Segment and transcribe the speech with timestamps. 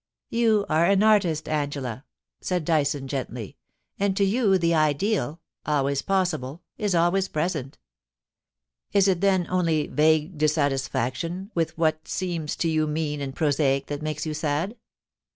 [0.15, 2.05] * You are an artist, Angela,'
[2.41, 7.77] said Dyson, gently;* and to you the ideal, always possible, is always present
[8.93, 14.01] Is it then only vague dissatisfaction with what seems to you mean and prosaic that
[14.01, 14.75] makes you sad